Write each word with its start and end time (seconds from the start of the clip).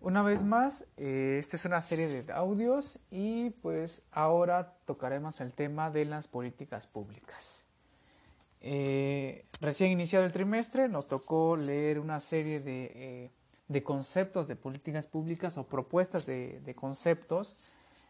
Una 0.00 0.22
vez 0.22 0.44
más, 0.44 0.86
eh, 0.96 1.38
esta 1.40 1.56
es 1.56 1.64
una 1.64 1.82
serie 1.82 2.06
de 2.06 2.32
audios 2.32 3.00
y 3.10 3.50
pues 3.50 4.02
ahora 4.12 4.74
tocaremos 4.84 5.40
el 5.40 5.52
tema 5.52 5.90
de 5.90 6.04
las 6.04 6.28
políticas 6.28 6.86
públicas. 6.86 7.64
Eh, 8.60 9.44
recién 9.60 9.90
iniciado 9.90 10.24
el 10.24 10.30
trimestre 10.30 10.88
nos 10.88 11.08
tocó 11.08 11.56
leer 11.56 11.98
una 11.98 12.20
serie 12.20 12.60
de, 12.60 13.30
eh, 13.72 13.82
conceptos 13.82 14.46
de 14.46 14.54
políticas 14.54 15.08
públicas 15.08 15.58
o 15.58 15.64
propuestas 15.64 16.26
de, 16.26 16.74
conceptos, 16.76 17.56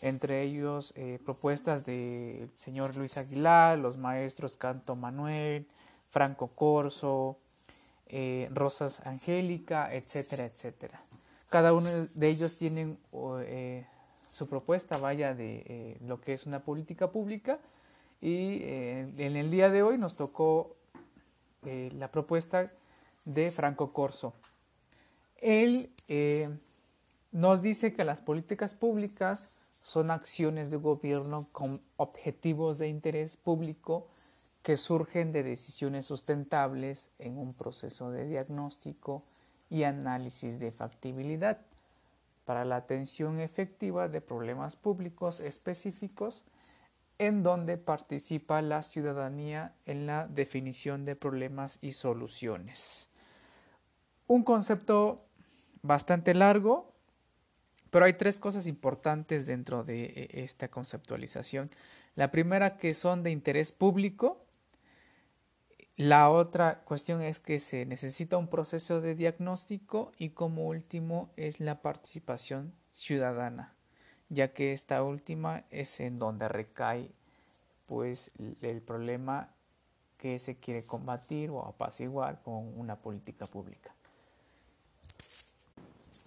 entre 0.00 0.42
ellos 0.42 0.94
propuestas 1.24 1.84
del 1.84 2.50
señor 2.54 2.96
Luis 2.96 3.18
Aguilar, 3.18 3.78
los 3.78 3.98
maestros 3.98 4.56
Canto 4.56 4.96
Manuel, 4.96 5.68
Franco 6.10 6.48
Corso, 6.48 7.38
Rosas 8.50 9.00
Angélica, 9.06 9.94
etcétera, 9.94 10.44
etcétera. 10.46 11.00
Cada 11.48 11.72
uno 11.72 11.90
de 12.14 12.28
ellos 12.28 12.56
tienen 12.58 12.98
eh, 13.42 13.86
su 14.32 14.48
propuesta, 14.48 14.98
vaya, 14.98 15.34
de 15.34 15.64
eh, 15.66 15.96
lo 16.06 16.20
que 16.20 16.32
es 16.32 16.46
una 16.46 16.60
política 16.60 17.10
pública. 17.10 17.58
Y 18.20 18.62
eh, 18.62 19.08
en 19.18 19.36
el 19.36 19.50
día 19.50 19.70
de 19.70 19.82
hoy 19.82 19.98
nos 19.98 20.14
tocó 20.14 20.76
la 21.62 22.08
propuesta 22.08 22.70
de 23.24 23.50
Franco 23.50 23.90
Corso. 23.94 24.34
Él 25.40 25.90
nos 27.32 27.62
dice 27.62 27.94
que 27.94 28.04
las 28.04 28.20
políticas 28.20 28.74
públicas 28.74 29.58
son 29.70 30.10
acciones 30.10 30.70
de 30.70 30.76
gobierno 30.76 31.48
con 31.52 31.80
objetivos 31.96 32.78
de 32.78 32.88
interés 32.88 33.36
público 33.36 34.06
que 34.64 34.78
surgen 34.78 35.30
de 35.30 35.42
decisiones 35.42 36.06
sustentables 36.06 37.10
en 37.18 37.36
un 37.36 37.52
proceso 37.52 38.10
de 38.10 38.26
diagnóstico, 38.26 39.22
y 39.70 39.84
análisis 39.84 40.58
de 40.58 40.70
factibilidad 40.70 41.58
para 42.44 42.64
la 42.64 42.76
atención 42.76 43.40
efectiva 43.40 44.08
de 44.08 44.20
problemas 44.20 44.76
públicos 44.76 45.40
específicos 45.40 46.44
en 47.18 47.42
donde 47.42 47.76
participa 47.76 48.60
la 48.60 48.82
ciudadanía 48.82 49.74
en 49.86 50.06
la 50.06 50.26
definición 50.26 51.04
de 51.04 51.16
problemas 51.16 51.78
y 51.80 51.92
soluciones. 51.92 53.08
Un 54.26 54.42
concepto 54.42 55.16
bastante 55.82 56.34
largo, 56.34 56.92
pero 57.90 58.06
hay 58.06 58.14
tres 58.14 58.38
cosas 58.38 58.66
importantes 58.66 59.46
dentro 59.46 59.84
de 59.84 60.04
eh, 60.04 60.28
esta 60.42 60.68
conceptualización. 60.68 61.70
La 62.16 62.30
primera 62.30 62.76
que 62.76 62.94
son 62.94 63.22
de 63.22 63.30
interés 63.30 63.70
público, 63.70 64.43
la 65.96 66.28
otra 66.30 66.80
cuestión 66.80 67.22
es 67.22 67.38
que 67.40 67.60
se 67.60 67.86
necesita 67.86 68.36
un 68.36 68.48
proceso 68.48 69.00
de 69.00 69.14
diagnóstico 69.14 70.12
y 70.18 70.30
como 70.30 70.66
último 70.66 71.30
es 71.36 71.60
la 71.60 71.82
participación 71.82 72.72
ciudadana, 72.92 73.74
ya 74.28 74.52
que 74.52 74.72
esta 74.72 75.02
última 75.02 75.64
es 75.70 76.00
en 76.00 76.18
donde 76.18 76.48
recae 76.48 77.10
pues 77.86 78.32
el 78.62 78.82
problema 78.82 79.50
que 80.18 80.38
se 80.38 80.56
quiere 80.56 80.84
combatir 80.84 81.50
o 81.50 81.64
apaciguar 81.66 82.40
con 82.42 82.78
una 82.78 82.96
política 82.96 83.46
pública. 83.46 83.94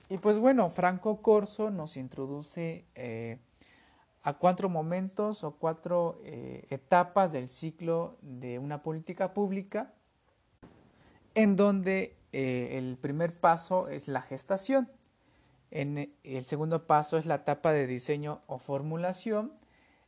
Y 0.10 0.18
pues 0.20 0.40
bueno, 0.40 0.70
Franco 0.70 1.22
Corso 1.22 1.70
nos 1.70 1.98
introduce 1.98 2.86
eh, 2.95 3.40
a 4.28 4.33
cuatro 4.33 4.67
momentos 4.67 5.45
o 5.45 5.52
cuatro 5.52 6.20
eh, 6.25 6.67
etapas 6.70 7.31
del 7.31 7.47
ciclo 7.47 8.17
de 8.20 8.59
una 8.59 8.83
política 8.83 9.33
pública, 9.33 9.94
en 11.33 11.56
donde 11.56 12.17
eh, 12.33 12.75
el 12.78 12.98
primer 12.98 13.31
paso 13.31 13.88
es 13.88 14.09
la 14.09 14.22
gestación, 14.22 14.89
en 15.72 16.14
el 16.25 16.44
segundo 16.44 16.88
paso 16.88 17.17
es 17.17 17.25
la 17.25 17.36
etapa 17.36 17.72
de 17.72 17.88
diseño 17.88 18.42
o 18.48 18.58
formulación, 18.58 19.53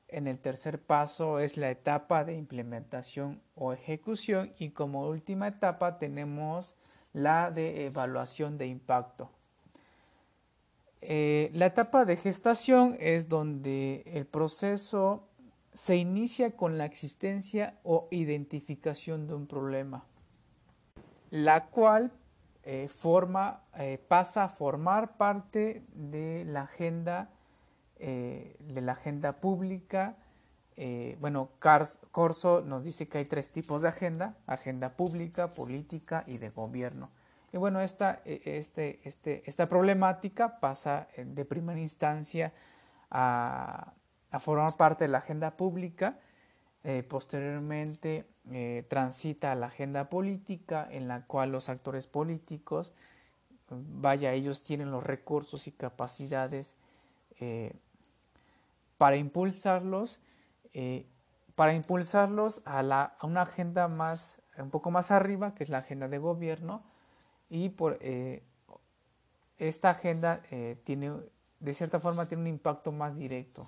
en 0.09 0.27
el 0.27 0.37
tercer 0.37 0.81
paso 0.81 1.39
es 1.39 1.55
la 1.55 1.69
etapa 1.69 2.25
de 2.25 2.35
implementación 2.35 3.41
o 3.55 3.71
ejecución. 3.71 4.51
Y 4.59 4.71
como 4.71 5.07
última 5.07 5.47
etapa 5.47 5.97
tenemos 5.97 6.75
la 7.13 7.51
de 7.51 7.85
evaluación 7.85 8.57
de 8.57 8.67
impacto. 8.67 9.29
Eh, 11.01 11.49
la 11.53 11.67
etapa 11.67 12.03
de 12.03 12.17
gestación 12.17 12.97
es 12.99 13.29
donde 13.29 14.03
el 14.05 14.25
proceso 14.25 15.29
se 15.73 15.95
inicia 15.95 16.51
con 16.57 16.77
la 16.77 16.85
existencia 16.85 17.79
o 17.83 18.07
identificación 18.11 19.27
de 19.27 19.33
un 19.33 19.47
problema, 19.47 20.03
la 21.29 21.67
cual 21.67 22.11
eh, 22.63 22.89
forma, 22.89 23.63
eh, 23.77 23.97
pasa 24.07 24.43
a 24.43 24.49
formar 24.49 25.15
parte 25.15 25.83
de 25.93 26.43
la 26.45 26.61
agenda, 26.63 27.29
de 27.99 28.81
la 28.81 28.93
agenda 28.93 29.41
pública. 29.41 30.15
bueno, 31.19 31.49
Corso 32.11 32.61
nos 32.61 32.85
dice 32.85 33.09
que 33.09 33.17
hay 33.17 33.25
tres 33.25 33.51
tipos 33.51 33.81
de 33.81 33.89
agenda, 33.89 34.37
agenda 34.47 34.95
pública, 34.95 35.51
política 35.51 36.23
y 36.25 36.37
de 36.37 36.49
gobierno. 36.49 37.09
Y 37.51 37.57
bueno, 37.57 37.81
esta, 37.81 38.21
e, 38.25 38.41
este, 38.45 38.99
este, 39.03 39.43
esta 39.45 39.67
problemática 39.67 40.59
pasa 40.59 41.07
eh, 41.15 41.25
de 41.25 41.45
primera 41.45 41.79
instancia 41.79 42.53
a, 43.09 43.93
formar 44.39 44.75
parte 44.77 45.05
de 45.05 45.07
la 45.07 45.19
agenda 45.19 45.57
pública, 45.57 46.19
eh, 46.83 47.01
posteriormente 47.01 48.27
eh, 48.51 48.85
transita 48.87 49.51
a 49.51 49.55
la 49.55 49.67
agenda 49.67 50.07
política 50.09 50.87
en 50.91 51.07
la 51.07 51.25
cual 51.25 51.51
los 51.51 51.67
actores 51.67 52.05
políticos, 52.05 52.93
vaya, 53.69 54.33
ellos 54.33 54.61
tienen 54.61 54.91
los 54.91 55.03
recursos 55.03 55.67
y 55.67 55.71
capacidades 55.71 56.75
para 58.97 59.15
impulsarlos, 59.15 60.19
para 61.55 61.73
impulsarlos 61.73 62.61
a, 62.65 62.79
a 63.17 63.25
una 63.25 63.43
agenda 63.43 63.87
más, 63.87 64.41
un 64.57 64.69
poco 64.69 64.91
más 64.91 65.11
arriba, 65.11 65.55
que 65.55 65.63
es 65.63 65.69
la 65.69 65.77
agenda 65.77 66.09
de 66.09 66.17
gobierno, 66.17 66.83
y 67.49 67.69
por 67.69 67.97
eh, 68.01 68.43
esta 69.57 69.89
agenda 69.89 70.41
eh, 70.51 70.77
tiene 70.83 71.11
de 71.59 71.73
cierta 71.73 71.99
forma 71.99 72.25
tiene 72.27 72.43
un 72.43 72.47
impacto 72.47 72.91
más 72.91 73.17
directo 73.17 73.65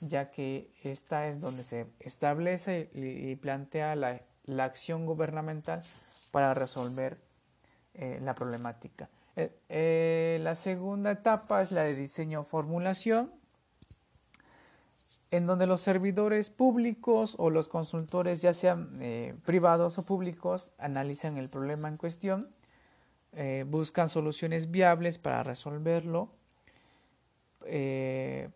ya 0.00 0.30
que 0.30 0.70
esta 0.82 1.26
es 1.28 1.40
donde 1.40 1.62
se 1.62 1.86
establece 2.00 2.90
y, 2.94 3.34
plantea 3.36 3.96
la, 3.96 4.20
acción 4.62 5.06
gubernamental 5.06 5.82
para 6.30 6.52
resolver 6.52 7.18
eh, 7.94 8.20
la 8.22 8.34
problemática. 8.34 9.08
la 9.34 10.54
segunda 10.54 11.12
etapa 11.12 11.62
es 11.62 11.72
la 11.72 11.84
de 11.84 11.96
diseño 11.96 12.44
formulación, 12.44 13.32
en 15.30 15.46
donde 15.46 15.66
los 15.66 15.80
servidores 15.80 16.50
públicos 16.50 17.34
o 17.38 17.48
los 17.48 17.68
consultores, 17.68 18.42
ya 18.42 18.52
sean 18.52 18.90
privados 19.46 19.96
o 19.96 20.02
públicos, 20.02 20.72
analizan 20.76 21.38
el 21.38 21.48
problema 21.48 21.88
en 21.88 21.96
cuestión 21.96 22.46
eh, 23.38 23.66
buscan 23.68 24.08
soluciones 24.08 24.70
viables 24.70 25.18
para 25.18 25.42
resolverlo, 25.42 26.30
eh, 27.66 28.48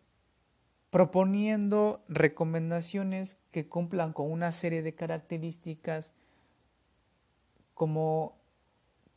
proponiendo 0.89 2.03
recomendaciones 2.09 3.37
que 3.51 3.69
cumplan 3.69 4.15
con 4.15 4.33
una 4.33 4.53
serie 4.53 4.83
de 4.83 4.95
características 4.95 6.15
como, 7.75 8.39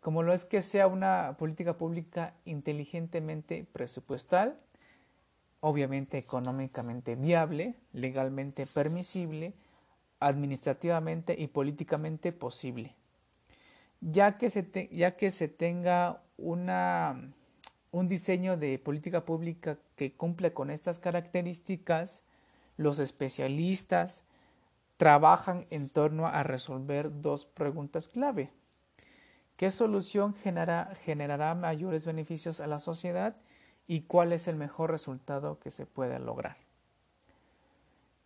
como 0.02 0.22
lo 0.22 0.34
es 0.34 0.44
que 0.44 0.62
sea 0.62 0.88
una 0.88 1.38
política 1.40 1.78
pública 1.78 2.34
inteligentemente 2.44 3.66
presupuestal, 3.72 4.59
obviamente 5.62 6.18
económicamente 6.18 7.16
viable, 7.16 7.75
legalmente 7.94 8.66
permisible, 8.68 9.53
administrativamente 10.19 11.34
y 11.40 11.47
políticamente 11.47 12.34
posible 12.34 12.97
ya 14.12 14.38
que 14.38 14.50
se, 14.50 14.90
ya 14.91 15.16
que 15.16 15.31
se 15.31 15.47
tenga 15.47 16.22
una, 16.38 17.34
un 17.91 18.08
diseño 18.08 18.58
de 18.58 18.78
política 18.79 19.26
pública 19.26 19.78
que 19.96 20.14
cumple 20.14 20.53
con 20.53 20.70
estas 20.70 21.00
características, 21.00 22.23
los 22.76 23.00
especialistas 23.00 24.23
trabajan 24.97 25.66
en 25.70 25.90
torno 25.90 26.28
a 26.28 26.44
resolver 26.44 27.22
dos 27.22 27.46
preguntas 27.46 28.08
clave. 28.08 28.52
¿Qué 29.55 29.72
solución 29.72 30.34
generará 30.34 31.56
mayores 31.56 32.06
beneficios 32.06 32.59
a 32.59 32.67
la 32.67 32.79
sociedad 32.79 33.38
y 33.88 34.02
cuál 34.02 34.34
es 34.34 34.47
el 34.47 34.58
mejor 34.58 34.91
resultado 34.91 35.59
que 35.59 35.72
se 35.72 35.85
puede 35.85 36.20
lograr? 36.20 36.58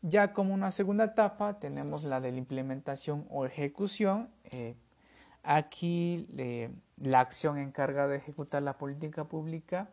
Ya 0.01 0.33
como 0.33 0.53
una 0.53 0.71
segunda 0.71 1.05
etapa 1.05 1.59
tenemos 1.59 2.03
la 2.03 2.21
de 2.21 2.31
la 2.31 2.37
implementación 2.37 3.25
o 3.29 3.45
ejecución, 3.45 4.29
eh, 4.45 4.75
Aquí 5.49 6.27
la 6.97 7.21
acción 7.21 7.57
encargada 7.57 8.09
de 8.09 8.17
ejecutar 8.17 8.61
la 8.63 8.77
política 8.77 9.23
pública 9.23 9.89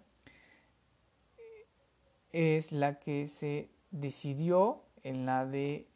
es 2.33 2.73
la 2.73 2.99
que 2.99 3.29
se 3.29 3.69
decidió 3.93 4.83
en 5.05 5.27
la 5.27 5.47
de 5.47 5.87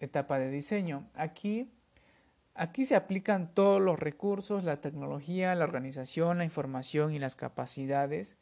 etapa 0.00 0.38
de 0.38 0.50
diseño. 0.50 1.06
Aquí 1.14 1.70
Aquí 2.54 2.84
se 2.84 2.96
aplican 2.96 3.54
todos 3.54 3.80
los 3.80 3.98
recursos, 3.98 4.62
la 4.62 4.80
tecnología, 4.80 5.54
la 5.54 5.64
organización, 5.64 6.38
la 6.38 6.44
información 6.44 7.14
y 7.14 7.18
las 7.18 7.34
capacidades 7.34 8.36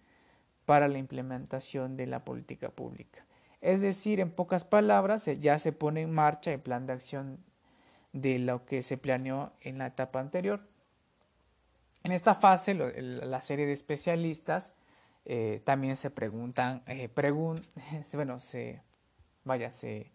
para 0.67 0.88
la 0.88 0.99
implementación 0.99 1.97
de 1.97 2.06
la 2.06 2.25
política 2.25 2.71
pública. 2.71 3.25
Es 3.61 3.81
decir, 3.81 4.19
en 4.19 4.31
pocas 4.31 4.65
palabras, 4.65 5.27
ya 5.38 5.59
se 5.61 5.73
pone 5.73 6.00
en 6.00 6.11
marcha 6.11 6.53
el 6.53 6.61
plan 6.61 6.87
de 6.87 6.94
acción 6.94 7.38
de 8.12 8.39
lo 8.39 8.65
que 8.65 8.83
se 8.83 8.97
planeó 8.97 9.53
en 9.61 9.79
la 9.79 9.87
etapa 9.87 10.21
anterior. 10.21 10.61
En 12.03 12.12
esta 12.12 12.35
fase, 12.35 12.75
la 12.75 13.41
serie 13.41 13.67
de 13.67 13.73
especialistas 13.73 14.73
eh, 15.25 15.61
también 15.65 15.97
se 15.97 16.11
preguntan, 16.11 16.83
eh, 16.87 17.09
bueno, 18.15 18.39
se, 18.39 18.83
vaya, 19.45 19.71
se, 19.71 20.11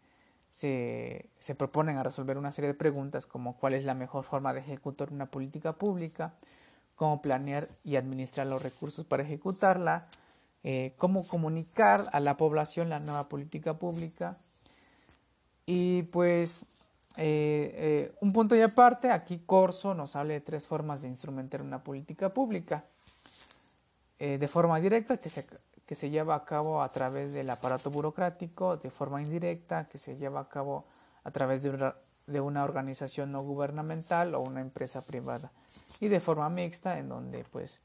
se, 0.50 1.30
se, 1.38 1.56
proponen 1.56 1.98
a 1.98 2.04
resolver 2.04 2.38
una 2.38 2.52
serie 2.52 2.70
de 2.70 2.74
preguntas 2.74 3.28
como 3.28 3.58
cuál 3.58 3.76
es 3.76 3.86
la 3.86 3.94
mejor 3.94 4.24
forma 4.24 4.54
de 4.54 4.62
ejecutar 4.62 5.14
una 5.14 5.28
política 5.28 5.74
pública, 5.74 6.34
cómo 6.96 7.22
planear 7.22 7.68
y 7.84 7.98
administrar 7.98 8.48
los 8.48 8.64
recursos 8.64 9.06
para 9.06 9.24
ejecutarla, 9.24 10.08
eh, 10.64 10.94
cómo 10.98 11.28
comunicar 11.28 12.06
a 12.12 12.20
la 12.20 12.38
población 12.38 12.90
la 12.90 13.00
nueva 13.00 13.30
política 13.30 13.76
pública. 13.78 14.38
Y 15.68 16.04
pues 16.04 16.66
un 17.18 18.34
punto 18.34 18.56
y 18.56 18.62
aparte, 18.62 19.12
aquí 19.12 19.44
Corso 19.46 19.94
nos 19.94 20.16
habla 20.16 20.34
de 20.34 20.42
tres 20.42 20.68
formas 20.68 21.02
de 21.02 21.08
instrumentar 21.08 21.62
una 21.62 21.84
política 21.84 22.30
pública. 22.30 22.86
Eh, 24.18 24.38
de 24.38 24.48
forma 24.48 24.80
directa 24.80 25.18
que 25.18 25.30
se, 25.30 26.10
lleva 26.10 26.36
a 26.36 26.46
cabo 26.46 26.82
a 26.82 26.90
través 26.90 27.34
del 27.34 27.50
aparato 27.50 27.90
burocrático, 27.92 28.78
de 28.78 28.90
forma 28.90 29.22
indirecta 29.22 29.90
que 29.90 29.98
se 29.98 30.16
lleva 30.16 30.40
a 30.40 30.48
cabo 30.48 30.86
a 31.26 31.32
través 31.32 31.64
de 31.64 31.72
una, 31.72 31.96
de 32.26 32.40
una 32.40 32.64
organización 32.64 33.34
no 33.34 33.44
gubernamental 33.44 34.34
o 34.36 34.40
una 34.40 34.62
empresa 34.62 35.02
privada 35.02 35.52
y 36.00 36.08
de 36.08 36.22
forma 36.22 36.50
mixta 36.50 36.98
en 36.98 37.10
donde 37.10 37.44
pues 37.52 37.82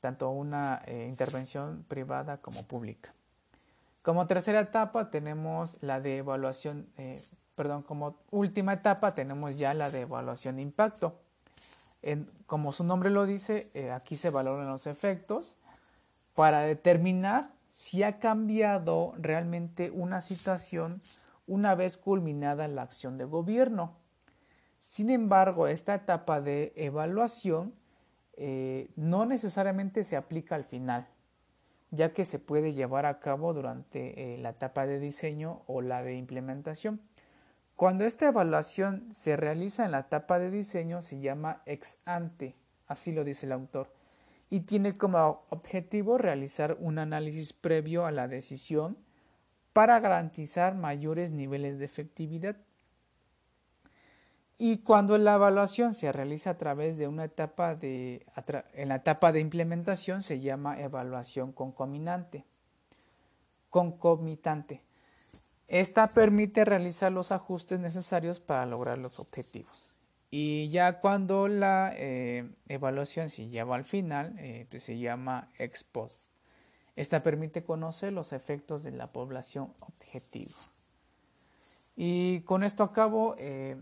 tanto 0.00 0.30
una 0.30 0.82
eh, 0.86 1.06
intervención 1.08 1.84
privada 1.86 2.38
como 2.38 2.64
pública. 2.64 3.14
Como 4.02 4.26
tercera 4.26 4.60
etapa 4.60 5.10
tenemos 5.10 5.76
la 5.80 6.00
de 6.00 6.18
evaluación, 6.18 6.88
eh, 6.96 7.22
perdón, 7.58 7.82
como 7.82 8.14
última 8.30 8.72
etapa 8.72 9.14
tenemos 9.14 9.58
ya 9.58 9.74
la 9.74 9.90
de 9.90 10.02
evaluación 10.02 10.56
de 10.56 10.62
impacto. 10.62 11.20
Como 12.46 12.72
su 12.72 12.84
nombre 12.84 13.10
lo 13.10 13.26
dice, 13.26 13.70
aquí 13.92 14.16
se 14.16 14.30
valoran 14.30 14.68
los 14.68 14.86
efectos 14.86 15.56
para 16.34 16.60
determinar 16.60 17.50
si 17.68 18.02
ha 18.02 18.20
cambiado 18.20 19.14
realmente 19.18 19.90
una 19.90 20.20
situación 20.20 21.00
una 21.48 21.74
vez 21.74 21.96
culminada 21.96 22.68
la 22.68 22.82
acción 22.82 23.18
de 23.18 23.24
gobierno. 23.24 23.94
Sin 24.78 25.10
embargo, 25.10 25.66
esta 25.66 25.94
etapa 25.94 26.40
de 26.40 26.72
evaluación 26.76 27.74
eh, 28.36 28.88
no 28.96 29.26
necesariamente 29.26 30.04
se 30.04 30.16
aplica 30.16 30.54
al 30.54 30.64
final, 30.64 31.08
ya 31.90 32.12
que 32.12 32.24
se 32.24 32.38
puede 32.38 32.72
llevar 32.72 33.06
a 33.06 33.18
cabo 33.18 33.52
durante 33.52 34.34
eh, 34.34 34.38
la 34.38 34.50
etapa 34.50 34.86
de 34.86 35.00
diseño 35.00 35.62
o 35.66 35.80
la 35.80 36.02
de 36.02 36.16
implementación. 36.16 37.00
Cuando 37.78 38.04
esta 38.04 38.26
evaluación 38.26 39.06
se 39.14 39.36
realiza 39.36 39.84
en 39.84 39.92
la 39.92 40.00
etapa 40.00 40.40
de 40.40 40.50
diseño 40.50 41.00
se 41.00 41.20
llama 41.20 41.62
ex 41.64 41.98
ante, 42.04 42.56
así 42.88 43.12
lo 43.12 43.22
dice 43.22 43.46
el 43.46 43.52
autor 43.52 43.92
y 44.50 44.62
tiene 44.62 44.94
como 44.94 45.44
objetivo 45.50 46.18
realizar 46.18 46.76
un 46.80 46.98
análisis 46.98 47.52
previo 47.52 48.04
a 48.04 48.10
la 48.10 48.26
decisión 48.26 48.98
para 49.72 50.00
garantizar 50.00 50.74
mayores 50.74 51.30
niveles 51.30 51.78
de 51.78 51.84
efectividad. 51.84 52.56
Y 54.58 54.78
cuando 54.78 55.16
la 55.16 55.36
evaluación 55.36 55.94
se 55.94 56.10
realiza 56.10 56.50
a 56.50 56.58
través 56.58 56.96
de 56.96 57.06
una 57.06 57.26
etapa 57.26 57.76
de 57.76 58.26
en 58.72 58.88
la 58.88 58.96
etapa 58.96 59.30
de 59.30 59.38
implementación 59.38 60.24
se 60.24 60.40
llama 60.40 60.80
evaluación 60.80 61.52
concomitante. 61.52 62.44
Concomitante. 63.70 64.87
Esta 65.68 66.06
permite 66.06 66.64
realizar 66.64 67.12
los 67.12 67.30
ajustes 67.30 67.78
necesarios 67.78 68.40
para 68.40 68.64
lograr 68.64 68.96
los 68.96 69.20
objetivos. 69.20 69.92
Y 70.30 70.68
ya 70.70 71.00
cuando 71.00 71.46
la 71.46 71.92
eh, 71.94 72.50
evaluación 72.68 73.28
se 73.28 73.48
lleva 73.48 73.76
al 73.76 73.84
final, 73.84 74.34
eh, 74.38 74.66
pues 74.70 74.82
se 74.82 74.98
llama 74.98 75.48
ex 75.58 75.84
post. 75.84 76.30
Esta 76.96 77.22
permite 77.22 77.62
conocer 77.62 78.12
los 78.12 78.32
efectos 78.32 78.82
de 78.82 78.92
la 78.92 79.12
población 79.12 79.72
objetivo. 79.80 80.54
Y 81.96 82.40
con 82.40 82.62
esto 82.62 82.82
acabo 82.82 83.34
eh, 83.38 83.76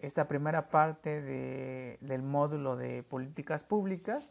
esta 0.00 0.26
primera 0.26 0.68
parte 0.68 1.20
del 2.00 2.22
módulo 2.22 2.76
de 2.76 3.02
políticas 3.02 3.62
públicas 3.62 4.30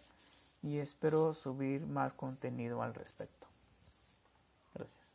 y 0.62 0.80
espero 0.80 1.34
subir 1.34 1.86
más 1.86 2.14
contenido 2.14 2.82
al 2.82 2.94
respecto. 2.94 3.48
Gracias. 4.74 5.09